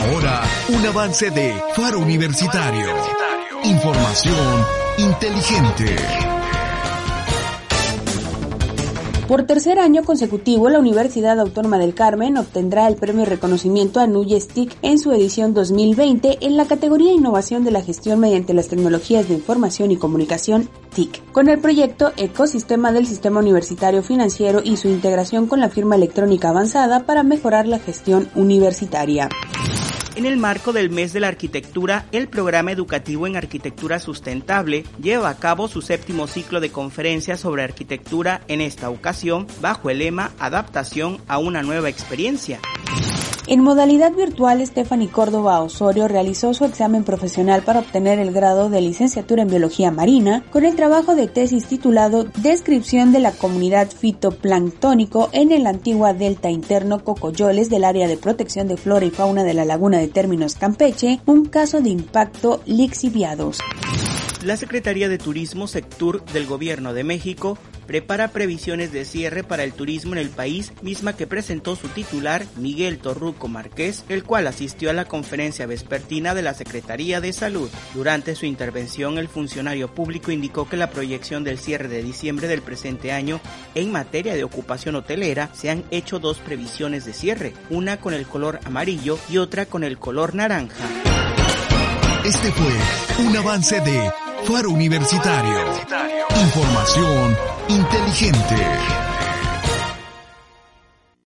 [0.00, 0.40] Ahora,
[0.70, 2.88] un avance de Faro Universitario.
[3.64, 4.64] Información
[4.96, 5.94] inteligente.
[9.28, 14.76] Por tercer año consecutivo, la Universidad Autónoma del Carmen obtendrá el premio reconocimiento a Nuyestic
[14.80, 19.34] en su edición 2020 en la categoría Innovación de la Gestión mediante las Tecnologías de
[19.34, 25.46] Información y Comunicación TIC, con el proyecto Ecosistema del Sistema Universitario Financiero y su integración
[25.46, 29.28] con la firma electrónica avanzada para mejorar la gestión universitaria.
[30.20, 35.30] En el marco del mes de la arquitectura, el programa educativo en arquitectura sustentable lleva
[35.30, 40.32] a cabo su séptimo ciclo de conferencias sobre arquitectura en esta ocasión bajo el lema
[40.38, 42.60] Adaptación a una nueva experiencia.
[43.50, 48.80] En modalidad virtual, Stephanie Córdoba Osorio realizó su examen profesional para obtener el grado de
[48.80, 55.30] licenciatura en biología marina con el trabajo de tesis titulado Descripción de la comunidad fitoplanctónico
[55.32, 59.54] en el antigua delta interno Cocoyoles del área de protección de flora y fauna de
[59.54, 63.58] la laguna de Términos Campeche, un caso de impacto lixiviados.
[64.44, 67.58] La Secretaría de Turismo Sectur del Gobierno de México
[67.90, 72.46] prepara previsiones de cierre para el turismo en el país, misma que presentó su titular
[72.54, 77.68] Miguel Torruco Márquez, el cual asistió a la conferencia vespertina de la Secretaría de Salud.
[77.92, 82.62] Durante su intervención, el funcionario público indicó que la proyección del cierre de diciembre del
[82.62, 83.40] presente año
[83.74, 88.24] en materia de ocupación hotelera se han hecho dos previsiones de cierre, una con el
[88.24, 90.84] color amarillo y otra con el color naranja.
[92.24, 94.12] Este fue un avance de
[94.44, 95.58] Faro Universitario.
[96.40, 99.09] Información inteligente.